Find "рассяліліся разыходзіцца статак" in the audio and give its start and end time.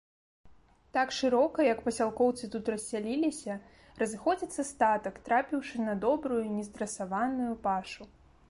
2.75-5.23